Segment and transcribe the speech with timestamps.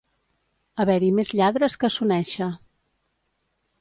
[0.85, 2.49] Haver-hi més lladres que a Soneixa.